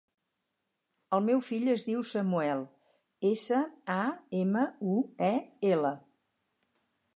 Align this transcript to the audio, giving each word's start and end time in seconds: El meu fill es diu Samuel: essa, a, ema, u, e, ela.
El 1.17 1.21
meu 1.27 1.43
fill 1.47 1.69
es 1.73 1.83
diu 1.89 2.01
Samuel: 2.13 2.65
essa, 3.31 3.61
a, 3.99 3.99
ema, 4.43 4.67
u, 4.95 4.99
e, 5.29 5.33
ela. 5.75 5.95